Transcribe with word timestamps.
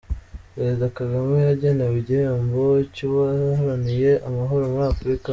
Perezida 0.53 0.85
Kagame 0.97 1.35
yagenewe 1.49 1.95
igihembo 2.01 2.63
cy’uwaharaniye 2.93 4.11
amahoro 4.27 4.63
muri 4.73 4.85
Afurika 4.93 5.27